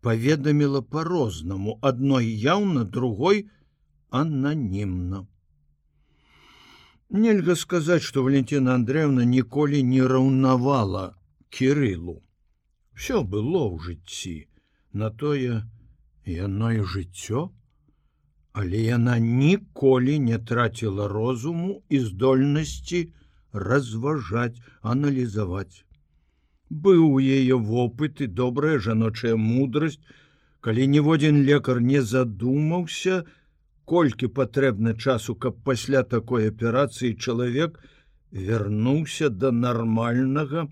паведаміла 0.02 0.82
по-рознаму, 0.82 1.78
адной 1.90 2.26
яўна, 2.46 2.86
другой 2.98 3.44
ананімна. 4.10 5.28
Нельга 7.10 7.56
сказаць, 7.56 8.02
што 8.08 8.26
Валентина 8.26 8.74
Андреевна 8.82 9.28
ніколі 9.36 9.84
не 9.84 10.02
раўнавала 10.02 11.06
кирылу. 11.54 12.18
Всё 12.98 13.22
было 13.22 13.62
ў 13.70 13.78
жыцці, 13.86 14.38
на 14.92 15.14
тое, 15.14 15.62
яно 16.26 16.74
і 16.74 16.82
жыццё, 16.82 17.50
але 18.60 18.80
яна 18.84 19.15
ніколі 19.20 20.20
не 20.20 20.38
траціла 20.52 21.08
розуму 21.08 21.82
і 21.89 22.00
здольнасці 22.00 23.02
разважаць, 23.54 24.58
аналізаваць. 24.82 25.86
Быў 26.70 27.04
у 27.06 27.20
яе 27.22 27.60
вопыт 27.67 28.24
і 28.26 28.28
добрая 28.39 28.80
жаночая 28.86 29.36
мудрасць, 29.38 30.02
калі 30.60 30.88
ніводзін 30.93 31.43
лекар 31.50 31.82
не 31.89 32.02
задумаўся, 32.02 33.20
колькі 33.86 34.32
патрэбна 34.39 34.96
часу, 34.98 35.36
каб 35.36 35.62
пасля 35.63 36.02
такой 36.15 36.50
аперацыі 36.50 37.13
чалавек 37.13 37.78
вярнуўся 38.32 39.30
да 39.30 39.54
нармальнага, 39.54 40.67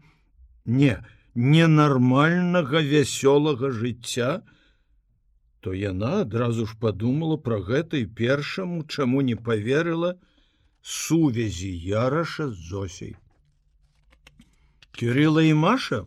не, 0.65 0.97
ненармальнага 1.35 2.81
вясёлага 2.81 3.69
жыцця, 3.69 4.41
то 5.65 5.73
яна 5.73 6.21
адразу 6.21 6.67
ж 6.69 6.75
подумала 6.79 7.35
про 7.41 7.57
гэта 7.57 7.97
і 7.97 8.05
першаму 8.05 8.83
чаму 8.85 9.21
не 9.25 9.35
поверыла 9.35 10.11
сувязі 10.81 11.69
яраша 11.85 12.45
з 12.51 12.67
зосей. 12.69 13.15
Кирилла 14.91 15.41
і 15.41 15.55
маша? 15.57 16.05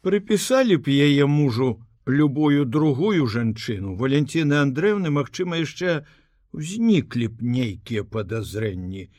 Прыпісалі 0.00 0.80
б 0.80 0.88
яе 0.88 1.28
мужу 1.28 1.84
любую 2.08 2.64
другую 2.64 3.28
жанчыну. 3.28 3.92
Валентины 4.00 4.56
андреевны 4.56 5.12
Мачыма 5.12 5.60
яшчэ 5.60 6.08
узніклі 6.56 7.28
б 7.28 7.44
нейкія 7.44 8.08
подазрэнні 8.08 9.10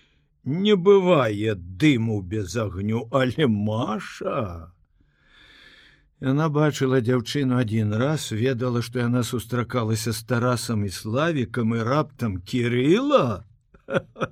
не 0.45 0.73
бывае 0.73 1.53
дыму 1.53 2.21
без 2.21 2.57
агню 2.57 3.05
але 3.11 3.45
маша 3.45 4.73
Яна 6.23 6.47
бачыла 6.47 7.01
дзяўчыну 7.03 7.57
адзін 7.59 7.91
раз, 7.99 8.31
ведала, 8.31 8.81
што 8.81 9.03
яна 9.03 9.23
сустракалася 9.27 10.13
з 10.15 10.23
тарасам 10.23 10.85
і 10.87 10.89
славікам 10.89 11.75
і 11.75 11.83
раптам 11.83 12.39
кирыла. 12.39 13.43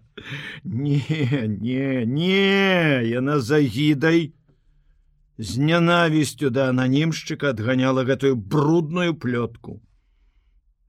Не, 0.63 1.04
не, 1.62 2.06
не, 2.06 3.04
яна 3.04 3.39
загідай 3.39 4.32
з 5.38 5.58
нянавісцю 5.58 6.50
да 6.50 6.69
ананімшчыка 6.72 7.52
адганяла 7.52 8.06
гэтую 8.08 8.39
брудную 8.39 9.13
плётку. 9.19 9.82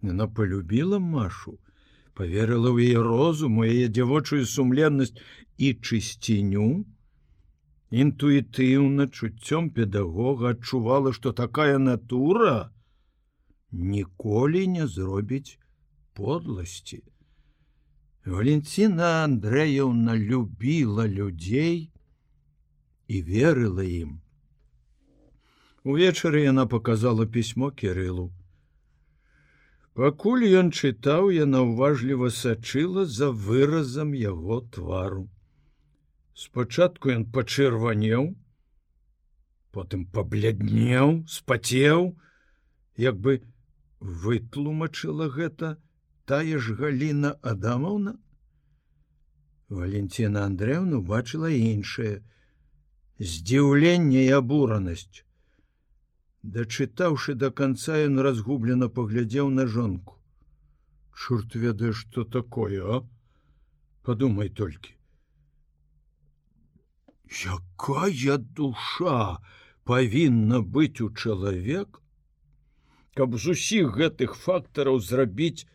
Яна 0.03 0.29
полюбіла 0.31 1.03
Машу, 1.03 1.59
поверыла 2.15 2.71
ў 2.71 2.95
яе 2.95 3.03
розуму, 3.03 3.67
яе 3.67 3.91
дзявочую 3.91 4.47
сумленнасць 4.47 5.19
і 5.59 5.75
чысціню, 5.75 6.87
інтуітыўна 8.03 9.07
чуццём 9.07 9.71
педагога 9.71 10.51
адчувала, 10.55 11.13
што 11.13 11.33
такая 11.33 11.79
натура 11.79 12.71
ніколі 13.71 14.67
не 14.67 14.87
зробіць 14.87 15.59
подласці. 16.19 17.03
Валенціна 18.25 19.09
Андрэяўна 19.25 20.17
любіла 20.17 21.07
людзей 21.07 21.91
і 23.07 23.21
верыла 23.23 23.85
ім. 23.85 24.21
Увечары 25.85 26.41
яна 26.43 26.65
показала 26.67 27.27
пісьмо 27.27 27.69
кирылу. 27.71 28.33
Пакуль 29.95 30.49
ён 30.59 30.73
чытаў, 30.73 31.29
яна 31.37 31.61
ўважліва 31.69 32.33
сачыла 32.33 33.05
за 33.05 33.29
выразам 33.31 34.17
яго 34.19 34.65
твару. 34.75 35.29
Спачатку 36.35 37.13
ён 37.15 37.25
пачырванеў, 37.35 38.25
потым 39.71 40.01
пабляднеў, 40.17 41.13
спацеў, 41.31 42.09
як 42.99 43.21
бы 43.27 43.35
вытлумачыла 44.23 45.29
гэта 45.37 45.71
тая 46.27 46.59
ж 46.59 46.75
галіна 46.81 47.31
Адамаўна. 47.53 48.17
Валентина 49.69 50.43
Андреевна 50.51 50.99
убачыла 51.05 51.53
іншае 51.55 52.27
здзіўленне 53.19 54.27
і 54.27 54.35
абуранасць. 54.41 55.23
Дачытаўшы 56.43 57.37
до 57.45 57.53
конца 57.63 58.01
ён 58.09 58.19
разгублена 58.27 58.91
паглядзеў 58.99 59.55
на 59.55 59.69
жонку. 59.77 60.19
Чорт 61.15 61.55
ведае, 61.55 61.93
что 61.93 62.25
такое, 62.25 62.83
а? 62.83 63.01
Падумай 64.03 64.51
толькі 64.51 64.94
якая 67.29 68.39
душа 68.39 69.39
павінна 69.85 70.61
быць 70.61 71.01
у 71.01 71.11
чалавек, 71.11 72.01
каб 73.15 73.37
з 73.39 73.55
усіх 73.55 73.97
гэтых 73.97 74.35
фактараў 74.35 75.01
зрабіць 75.01 75.67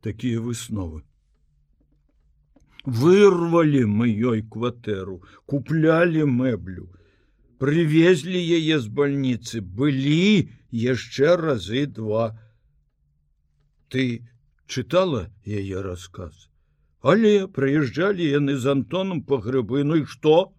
такія 0.00 0.40
высновы. 0.40 1.02
Вырвалі 2.84 3.84
мы 3.84 4.08
ёй 4.08 4.42
кватэру, 4.42 5.22
куплялі 5.46 6.24
мэблю, 6.24 6.88
привезлі 7.58 8.38
яе 8.38 8.78
з 8.80 8.88
бальніцы, 8.88 9.60
былі 9.60 10.48
яшчэ 10.72 11.36
разы 11.36 11.86
два. 11.86 12.38
Ты 13.88 14.24
чытала 14.66 15.28
яе 15.44 15.82
расказ, 15.82 16.48
Але 17.02 17.46
прыязджалі 17.46 18.24
яны 18.26 18.56
з 18.56 18.66
Антоном 18.66 19.22
па 19.22 19.38
грыбы, 19.38 19.84
ну 19.84 20.02
і 20.02 20.04
што? 20.04 20.54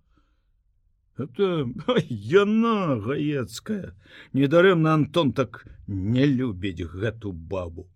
Это 1.20 1.68
яна 2.10 3.00
гаецкая. 3.00 3.96
Недарэмна 4.34 4.94
Антон 4.94 5.34
так 5.34 5.66
не 5.88 6.26
любіць 6.26 6.86
гэту 6.86 7.32
бабу. 7.32 7.88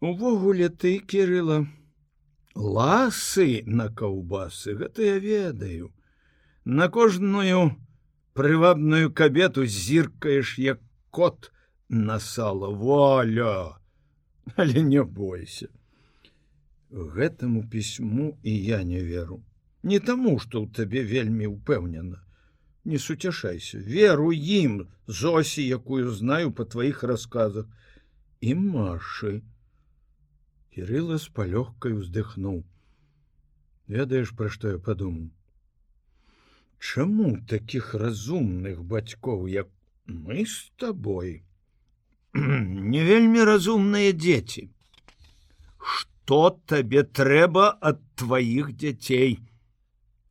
Увогуле 0.00 0.68
ты 0.68 0.98
кирилла 0.98 1.66
ласы 2.54 3.62
на 3.66 3.88
каўбасы 3.88 4.74
гэта 4.74 5.02
я 5.02 5.18
ведаю. 5.18 5.92
На 6.64 6.88
кожную 6.88 7.74
прывабную 8.34 9.12
кабету 9.12 9.66
зіркаеш 9.66 10.58
як 10.58 10.80
кот 11.10 11.52
на 11.88 12.20
сала. 12.20 12.68
Воля 12.68 13.78
але 14.56 14.82
не 14.82 15.02
бойся. 15.02 15.68
Гэтаму 16.90 17.68
пісьму 17.68 18.38
і 18.42 18.52
я 18.64 18.82
не 18.84 19.02
веру 19.04 19.42
не 19.90 19.98
таму 20.10 20.38
что 20.44 20.62
ў 20.64 20.74
табе 20.78 21.02
вельмі 21.12 21.50
упэўнена 21.50 22.20
не 22.92 22.98
суцяшайся 23.04 23.80
веру 23.94 24.30
ім 24.58 24.76
зосі 25.20 25.64
якую 25.78 26.12
знаю 26.20 26.52
по 26.58 26.68
тваіх 26.74 27.02
рассказах 27.12 27.66
і 28.40 28.54
маршы 28.60 29.32
кирилла 30.76 31.18
с 31.22 31.26
палёгкай 31.40 31.96
уздыхнуў 31.98 32.62
ведаеш 33.98 34.32
пра 34.38 34.52
што 34.54 34.76
я 34.76 34.84
падумаў 34.90 35.28
Чаму 36.78 37.28
таких 37.50 37.94
разумных 37.94 38.82
бацькоў 38.90 39.46
як 39.50 39.68
мы 40.06 40.46
с 40.46 40.70
тобой? 40.76 41.42
Не 42.34 43.02
вельмі 43.02 43.42
разумныя 43.48 44.12
дзеці 44.12 44.68
что 46.28 46.38
табе 46.70 47.02
трэба 47.18 47.66
ад 47.90 48.00
тваіх 48.20 48.72
дзяцей 48.76 49.38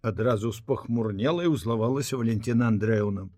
адразу 0.02 0.54
спахмурнела 0.54 1.44
і 1.44 1.54
ўзлавалася 1.56 2.18
Валентина 2.18 2.68
Андреевна. 2.68 3.30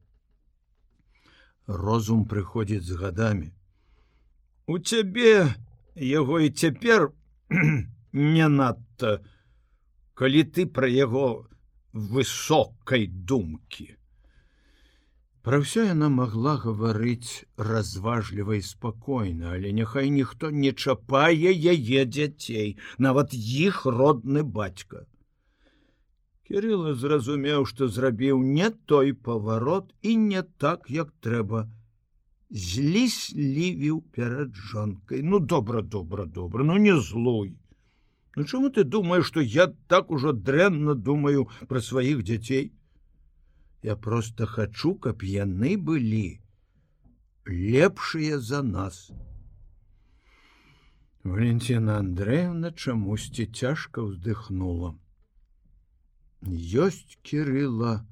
Розум 1.68 2.26
прыходзіць 2.26 2.86
з 2.86 2.98
гадамі. 2.98 3.50
У 4.68 4.80
цябе 4.80 5.54
яго 5.96 6.40
і 6.40 6.50
цяпер 6.50 7.12
не 8.14 8.48
надта 8.48 9.20
калі 10.20 10.44
ты 10.56 10.66
пра 10.68 10.88
яго 10.92 11.48
высокай 11.94 13.08
думкі. 13.08 13.96
Пра 15.48 15.60
ўсё 15.64 15.86
яна 15.88 16.10
магла 16.12 16.58
гаварыць 16.60 17.48
разважліва 17.56 18.60
і 18.60 18.66
спакойна, 18.70 19.56
але 19.56 19.72
няхай 19.72 20.12
ніхто 20.12 20.52
не 20.52 20.74
чапае 20.76 21.56
яе 21.72 22.04
дзяцей, 22.04 22.76
нават 23.00 23.32
іх 23.34 23.86
родны 23.88 24.44
бацька. 24.44 25.08
Кірыла 26.50 26.96
зразумеў, 26.98 27.66
што 27.70 27.88
зрабіў 27.96 28.40
не 28.42 28.68
той 28.90 29.12
паварот 29.14 29.92
і 30.02 30.16
не 30.18 30.42
так, 30.64 30.88
як 30.90 31.12
трэба. 31.26 31.68
Зліслівіў 32.50 34.00
перад 34.18 34.56
жонкай. 34.56 35.22
Ну 35.22 35.40
добра, 35.40 35.82
добра, 35.82 36.26
добра, 36.26 36.64
ну 36.64 36.78
не 36.78 36.96
злой. 36.98 37.54
Ну 38.36 38.46
чаму 38.46 38.72
ты 38.74 38.84
думаешь, 38.84 39.28
што 39.28 39.42
я 39.42 39.68
так 39.94 40.10
ужо 40.10 40.34
дрэнна 40.34 40.96
думаю 40.96 41.46
пра 41.68 41.82
сваіх 41.86 42.24
дзяцей? 42.24 42.72
Я 43.84 43.96
просто 43.96 44.48
хачу, 44.50 44.96
каб 44.96 45.22
яны 45.22 45.78
былі 45.78 46.42
лепшыя 47.46 48.40
за 48.40 48.64
нас. 48.64 49.12
Валентина 51.24 52.00
Андреевна 52.00 52.74
чамусьці 52.74 53.46
цяжка 53.54 54.02
ўздыхнула. 54.02 54.96
Ёсць 56.42 57.18
кирилла 57.22 58.06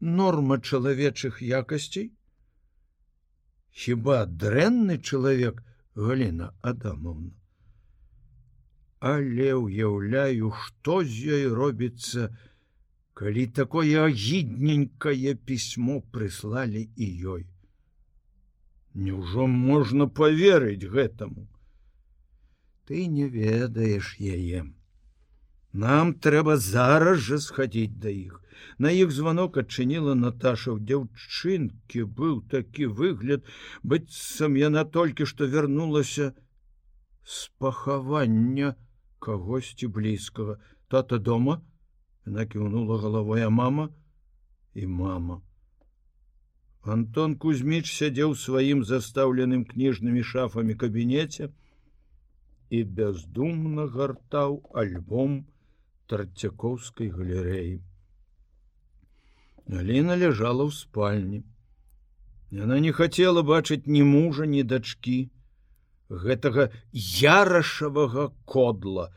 норма 0.00 0.60
чалавечых 0.60 1.42
якасцей. 1.42 2.12
Хіба 3.70 4.24
дрэнны 4.26 5.00
чалавек 5.02 5.64
галина 5.94 6.54
адамовна 6.62 7.34
але 9.00 9.54
уяўляю 9.54 10.52
што 10.62 11.02
з 11.04 11.36
ёй 11.36 11.44
робіцца 11.58 12.30
калі 13.20 13.44
такое 13.58 14.04
агідненькае 14.04 15.34
пісьмо 15.50 16.00
прыслалі 16.12 16.82
і 16.96 17.06
ёй. 17.34 17.44
Няўжо 18.94 19.46
можна 19.46 20.08
поверыць 20.08 20.88
гэтаму? 20.96 21.46
Ты 22.88 23.06
не 23.06 23.28
ведаеш 23.28 24.16
яе 24.20 24.64
Нам 25.75 26.13
трэба 26.13 26.57
зараз 26.57 27.19
жа 27.25 27.39
схадзіць 27.39 27.99
да 28.03 28.11
іх. 28.11 28.37
На 28.77 28.91
іх 28.91 29.11
званок 29.15 29.57
адчыніла 29.61 30.15
Наташа 30.19 30.75
ў 30.75 30.83
дзяўчынкі 30.83 32.03
быў 32.19 32.41
такі 32.51 32.91
выгляд, 32.99 33.47
быццам 33.83 34.59
яна 34.59 34.83
толькі 34.83 35.25
што 35.31 35.47
вярнулася 35.47 36.33
з 37.23 37.49
пахавання 37.57 38.75
кагосьці 39.19 39.87
блізкага. 39.87 40.59
Тата 40.91 41.17
дома 41.17 41.61
Яна 42.27 42.45
кіўнула 42.45 42.97
галавой 43.01 43.41
а 43.41 43.49
мама 43.49 43.89
і 44.73 44.87
мама. 44.87 45.41
Антон 46.95 47.33
Кузьміч 47.43 47.87
сядзеў 47.93 48.35
сваім 48.41 48.83
застаўленым 48.89 49.63
кніжнымі 49.71 50.21
шафамі 50.31 50.75
кабінеце 50.83 51.49
і 52.69 52.83
бяздумна 52.99 53.87
гартаў 53.95 54.61
альбом, 54.83 55.33
тарцякоўскай 56.12 57.10
галерэі. 57.18 57.76
Аліна 59.66 60.14
ляжала 60.14 60.66
ў 60.66 60.72
спальні. 60.72 61.42
Яна 62.54 62.78
не 62.82 62.92
хацела 62.94 63.42
бачыць 63.42 63.90
ні 63.90 64.02
мужа, 64.06 64.46
ні 64.46 64.62
дачкі, 64.62 65.18
гэтага 66.08 66.70
ярашавага 67.26 68.30
кодла, 68.44 69.10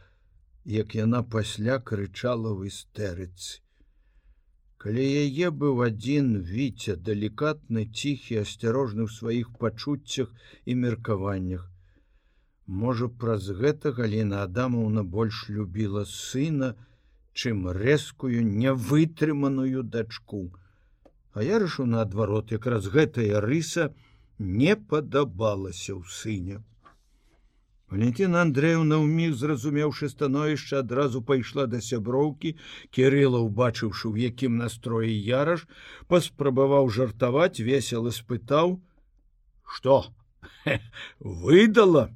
як 0.66 0.96
яна 0.98 1.22
пасля 1.24 1.78
крычала 1.80 2.50
ў 2.58 2.74
істэрыцы. 2.74 3.62
Калі 4.82 5.06
яе 5.06 5.52
быў 5.62 5.84
адзін 5.86 6.28
віця 6.50 6.96
далікатны 6.96 7.86
ціхі 7.86 8.42
асцярожны 8.42 9.06
ў 9.06 9.12
сваіх 9.14 9.52
пачуццях 9.62 10.30
і 10.66 10.76
меркаваннях, 10.84 11.66
Можа, 12.70 13.08
праз 13.10 13.50
гэта 13.50 13.90
Глена 13.98 14.44
Адамаўна 14.46 15.02
больш 15.02 15.38
любіла 15.50 16.04
сына, 16.06 16.76
чым 17.34 17.66
рэзкую 17.74 18.46
невытрыманую 18.46 19.82
дачку. 19.82 20.54
А 21.34 21.42
я 21.42 21.58
рышу 21.58 21.86
наадварот, 21.90 22.52
якраз 22.52 22.86
гэтая 22.86 23.42
рыса 23.42 23.96
не 24.38 24.76
падабалася 24.76 25.98
ў 25.98 26.06
сыне. 26.14 26.62
Валентина 27.90 28.46
Андреевна 28.46 29.02
ўміг 29.02 29.34
зразумеўшы 29.34 30.12
становішча 30.14 30.86
адразу 30.86 31.24
пайшла 31.26 31.66
да 31.66 31.82
сяброўкі, 31.82 32.54
Кірыла 32.94 33.42
убачыўшы, 33.50 34.14
у 34.14 34.16
якім 34.16 34.62
настроі 34.62 35.10
яраш, 35.10 35.66
паспрабаваў 36.06 36.94
жартаваць, 36.94 37.66
весела 37.66 38.14
спытаў: 38.14 38.78
«Што 39.74 40.06
выдала, 41.20 42.10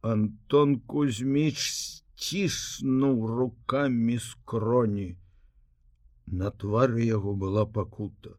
Антон 0.00 0.78
Кузьміч 0.86 1.58
сціснуў 1.58 3.26
руками 3.26 4.18
скроні. 4.22 5.16
На 6.26 6.50
твары 6.54 7.02
яго 7.02 7.34
была 7.34 7.64
пакута. 7.66 8.38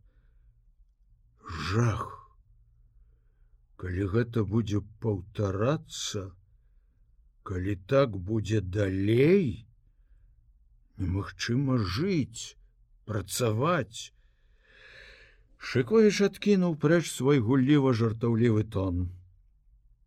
Жах. 1.43 2.05
Калі 3.75 4.07
гэта 4.13 4.43
будзе 4.47 4.79
паўтарацца, 5.03 6.31
калі 7.43 7.75
так 7.91 8.15
будзе 8.15 8.61
далей, 8.61 9.67
немагчыма 10.95 11.75
жыць, 11.79 12.55
працаваць. 13.03 14.13
Шыковіч 15.59 16.21
адкінуў 16.29 16.79
прэч 16.79 17.03
свой 17.11 17.43
гулліва 17.43 17.91
жартаўлівы 17.91 18.63
тон. 18.63 19.11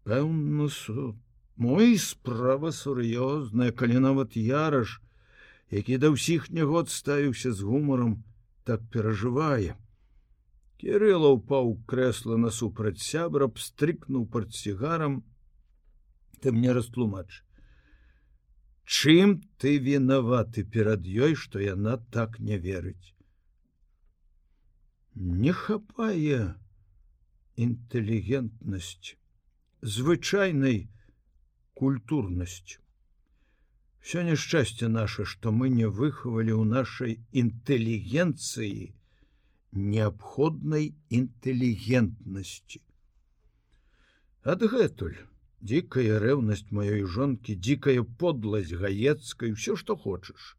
Пэўна 0.08 0.68
суд 0.72 1.20
Мой 1.62 1.96
справа 1.98 2.70
сур'ёзная, 2.74 3.70
калі 3.70 4.02
нават 4.02 4.34
яраш, 4.34 4.98
які 5.70 5.98
да 6.02 6.10
ўсіх 6.10 6.50
нягод 6.50 6.90
ставіўся 6.90 7.52
з 7.54 7.62
гумаром, 7.62 8.14
так 8.66 8.82
перажывае. 8.90 9.78
Кірыла 10.82 11.30
ўпаў 11.38 11.76
крэсла 11.86 12.38
насупраць 12.44 12.98
сябра, 13.06 13.46
пстрыкнуў 13.46 14.26
партсігарам, 14.34 15.22
ты 16.42 16.50
мне 16.50 16.74
растлумач. 16.74 17.30
Чым 18.82 19.38
ты 19.62 19.78
вінаваты 19.78 20.64
перад 20.66 21.06
ёй, 21.06 21.38
што 21.38 21.62
яна 21.62 21.94
так 22.10 22.40
не 22.40 22.58
верыць? 22.58 23.14
Не 25.14 25.54
хапае 25.54 26.58
інтэлігентнасць 27.54 29.14
звычайнай, 29.82 30.88
культурнасць. 31.74 32.78
Всё 34.02 34.22
няшчасце 34.26 34.88
наше, 34.88 35.24
што 35.24 35.52
мы 35.52 35.68
не 35.70 35.86
выхавалі 35.86 36.52
ў 36.58 36.64
нашай 36.76 37.12
інтэлігенцыі 37.42 38.92
неабходнай 39.72 40.88
інтэлігентнасці. 41.18 42.80
Адгэтуль 44.42 45.20
дзікая 45.62 46.18
рэўнасць 46.22 46.74
маёй 46.78 47.04
жонкі, 47.16 47.54
дзікая 47.54 48.02
подласць 48.22 48.74
гаецкай, 48.84 49.54
усё 49.56 49.76
што 49.82 49.96
хочаш. 49.96 50.56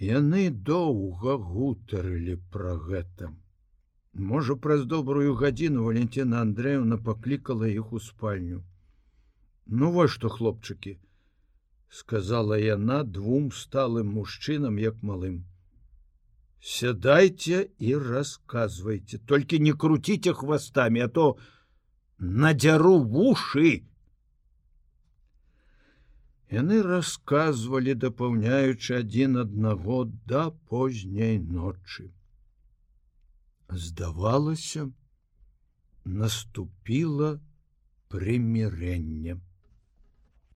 Яны 0.00 0.48
доўга 0.50 1.36
гутарылі 1.36 2.38
пра 2.52 2.76
гэта. 2.88 3.28
Можа, 4.30 4.56
праз 4.56 4.86
добрую 4.88 5.36
гадзіну 5.36 5.84
Валентина 5.84 6.40
Андреевна 6.40 6.96
паклікала 6.96 7.68
іх 7.68 7.92
у 7.92 8.00
спальню. 8.00 8.62
Ну 9.66 9.90
вось 9.90 10.14
што 10.14 10.28
хлопчыкі 10.30 10.98
сказала 11.96 12.58
яна 12.58 13.02
двум 13.04 13.50
сталым 13.52 14.08
мужчынам 14.18 14.78
як 14.82 15.02
малым. 15.02 15.44
Сядайце 16.60 17.58
і 17.78 17.94
расказвайце 18.02 19.20
толькі 19.32 19.60
не 19.66 19.72
круціце 19.84 20.34
хвастамі 20.40 21.04
а 21.06 21.08
то 21.18 21.26
надзяру 22.18 22.98
вушы. 23.14 23.86
Яны 26.50 26.82
расказвалі 26.82 27.94
дапаўняючы 28.02 28.98
адзін 28.98 29.42
аднаго 29.44 30.04
да 30.32 30.50
позняй 30.70 31.38
ночы. 31.38 32.10
Здавалася 33.86 34.86
наступіла 36.04 37.34
примирэннем 38.14 39.42